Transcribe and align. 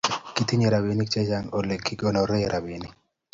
Kitinye 0.35 0.67
robinik 0.73 1.09
chechang 1.13 1.45
eng 1.47 1.53
olegigonoren 1.57 2.49
robinik 2.53 2.93